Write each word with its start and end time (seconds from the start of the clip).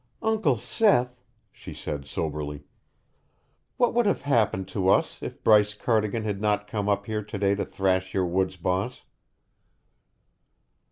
"Uncle 0.23 0.55
Seth," 0.55 1.21
she 1.51 1.75
said 1.75 2.07
soberly, 2.07 2.63
"what 3.77 3.93
would 3.93 4.07
have 4.07 4.23
happened 4.23 4.67
to 4.67 4.89
us 4.89 5.21
if 5.21 5.43
Bryce 5.43 5.75
Cardigan 5.75 6.23
had 6.23 6.41
not 6.41 6.65
come 6.67 6.89
up 6.89 7.05
here 7.05 7.21
to 7.21 7.37
day 7.37 7.53
to 7.53 7.63
thrash 7.65 8.11
your 8.11 8.25
woods 8.25 8.57
boss?" 8.57 9.03